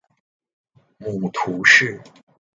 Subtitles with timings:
[0.97, 2.01] 母屠氏。